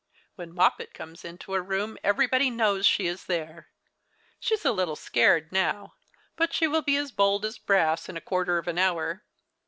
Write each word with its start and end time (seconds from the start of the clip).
When 0.33 0.51
Moppet 0.51 0.95
comes 0.95 1.23
into 1.23 1.53
a 1.53 1.61
room 1.61 1.95
every 2.03 2.25
body 2.25 2.49
knows 2.49 2.87
she 2.87 3.05
is 3.05 3.25
there. 3.25 3.69
She 4.39 4.55
is 4.55 4.65
a 4.65 4.71
little 4.71 4.95
scared 4.95 5.51
now; 5.51 5.93
but 6.35 6.53
she 6.55 6.65
will 6.65 6.81
be 6.81 6.97
as 6.97 7.11
bold 7.11 7.45
as 7.45 7.59
brass 7.59 8.09
in 8.09 8.17
a 8.17 8.19
quarter 8.21 8.57
of 8.57 8.67
an 8.67 8.79
hour." 8.79 9.23